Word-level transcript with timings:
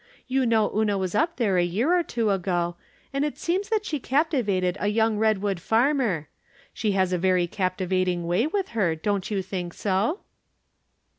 You 0.27 0.47
know 0.47 0.75
Una 0.75 0.97
was 0.97 1.13
up 1.13 1.35
there 1.37 1.59
a 1.59 1.63
year 1.63 1.95
or 1.95 2.01
two 2.01 2.31
ago, 2.31 2.75
and 3.13 3.23
it 3.23 3.37
seems 3.37 3.69
that 3.69 3.85
she 3.85 3.99
captivated 3.99 4.75
a 4.79 4.87
young 4.87 5.19
Redwood 5.19 5.59
farmer. 5.59 6.27
She 6.73 6.93
has 6.93 7.13
a 7.13 7.19
very 7.19 7.45
captivating 7.45 8.25
way 8.25 8.47
with 8.47 8.69
her; 8.69 8.95
don't 8.95 9.29
you 9.29 9.43
think 9.43 9.75
so 9.75 10.21